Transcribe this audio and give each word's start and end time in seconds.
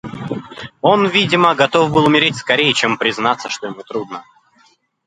Он, 0.81 1.07
видимо, 1.07 1.53
готов 1.53 1.91
был 1.93 2.05
умереть 2.07 2.35
скорее, 2.35 2.73
чем 2.73 2.97
признаться, 2.97 3.49
что 3.49 3.67
ему 3.67 3.83
трудно. 3.83 4.23